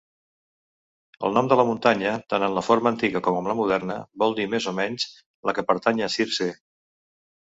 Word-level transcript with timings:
El 1.27 1.35
nom 1.37 1.49
de 1.49 1.57
la 1.59 1.65
muntanya, 1.71 2.13
tant 2.33 2.45
en 2.47 2.55
la 2.57 2.63
forma 2.67 2.91
antiga 2.93 3.21
com 3.27 3.37
en 3.41 3.49
la 3.51 3.55
moderna, 3.59 3.97
vol 4.23 4.33
dir 4.39 4.47
més 4.55 4.67
o 4.71 4.73
menys 4.79 5.05
"la 5.51 5.55
que 5.59 5.65
pertany 5.69 6.03
a 6.07 6.11
Circe". 6.15 6.49